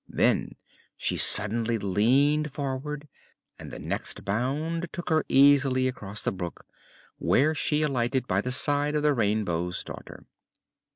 Then 0.09 0.55
she 0.97 1.15
suddenly 1.15 1.77
leaned 1.77 2.51
forward 2.51 3.07
and 3.59 3.69
the 3.69 3.77
next 3.77 4.25
bound 4.25 4.87
took 4.91 5.09
her 5.09 5.23
easily 5.29 5.87
across 5.87 6.23
the 6.23 6.31
brook, 6.31 6.65
where 7.19 7.53
she 7.53 7.83
alighted 7.83 8.25
by 8.27 8.41
the 8.41 8.51
side 8.51 8.95
of 8.95 9.03
the 9.03 9.13
Rainbow's 9.13 9.83
Daughter. 9.83 10.25